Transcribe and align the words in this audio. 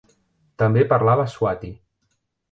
També 0.61 0.85
parlava 0.93 1.25
swathi. 1.33 1.69